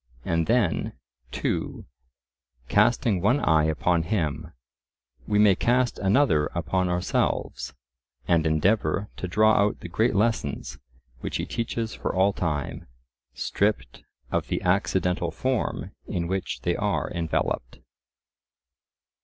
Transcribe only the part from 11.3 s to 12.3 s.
he teaches for